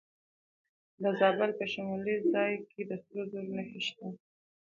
[1.01, 4.07] د زابل په شمولزای کې د سرو زرو نښې شته.